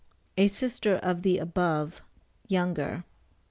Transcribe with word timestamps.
A 0.35 0.47
sister 0.47 0.95
of 0.95 1.21
the 1.21 1.37
above, 1.37 2.01
younger 2.47 3.03
10. 3.03 3.03